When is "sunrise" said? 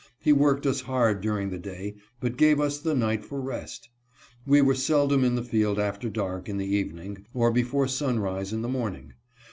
7.87-8.51